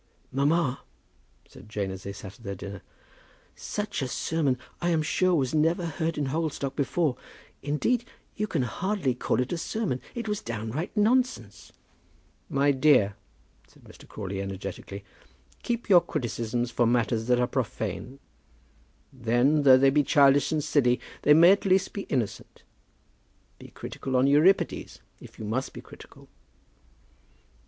"Mamma," 0.31 0.79
said 1.47 1.69
Jane, 1.69 1.91
as 1.91 2.01
they 2.01 2.11
sat 2.11 2.39
at 2.39 2.43
their 2.43 2.55
dinner, 2.55 2.81
"such 3.55 4.01
a 4.01 4.07
sermon 4.07 4.57
I 4.81 4.89
am 4.89 5.03
sure 5.03 5.35
was 5.35 5.53
never 5.53 5.85
heard 5.85 6.17
in 6.17 6.29
Hogglestock 6.29 6.75
before. 6.75 7.17
Indeed, 7.61 8.05
you 8.35 8.47
can 8.47 8.63
hardly 8.63 9.13
call 9.13 9.39
it 9.39 9.53
a 9.53 9.59
sermon. 9.59 10.01
It 10.15 10.27
was 10.27 10.41
downright 10.41 10.97
nonsense." 10.97 11.71
"My 12.49 12.71
dear," 12.71 13.15
said 13.67 13.83
Mr. 13.83 14.07
Crawley, 14.07 14.41
energetically, 14.41 15.03
"keep 15.61 15.87
your 15.87 16.01
criticisms 16.01 16.71
for 16.71 16.87
matters 16.87 17.27
that 17.27 17.39
are 17.39 17.45
profane; 17.45 18.17
then, 19.13 19.61
though 19.61 19.77
they 19.77 19.91
be 19.91 20.01
childish 20.01 20.51
and 20.51 20.63
silly, 20.63 20.99
they 21.21 21.35
may 21.35 21.51
at 21.51 21.63
least 21.63 21.93
be 21.93 22.07
innocent. 22.09 22.63
Be 23.59 23.67
critical 23.67 24.15
on 24.15 24.25
Euripides, 24.25 24.99
if 25.19 25.37
you 25.37 25.45
must 25.45 25.73
be 25.73 25.81
critical." 25.81 26.27